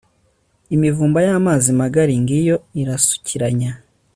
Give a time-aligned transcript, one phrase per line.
[0.75, 3.71] imivumba y'amazi magari, ngiyo irasukiranya